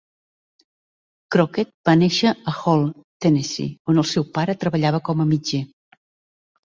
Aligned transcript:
Crockett 1.35 1.69
va 1.89 1.93
néixer 1.99 2.33
a 2.35 2.55
Hall, 2.61 2.87
Tennessee, 3.25 3.69
on 3.93 4.03
el 4.05 4.09
seu 4.13 4.29
pare 4.39 4.57
treballava 4.65 5.03
com 5.11 5.23
a 5.27 5.33
mitger. 5.35 5.63